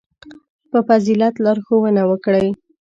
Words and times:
•په 0.71 0.79
فضیلت 0.87 1.33
لارښوونه 1.43 2.01
وکړئ. 2.09 2.47